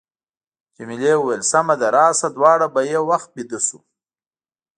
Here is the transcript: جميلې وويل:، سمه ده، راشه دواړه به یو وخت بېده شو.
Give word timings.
جميلې 0.75 1.13
وويل:، 1.17 1.41
سمه 1.51 1.75
ده، 1.81 1.87
راشه 1.97 2.27
دواړه 2.37 2.67
به 2.73 2.81
یو 2.95 3.03
وخت 3.11 3.29
بېده 3.35 3.59
شو. 3.67 3.79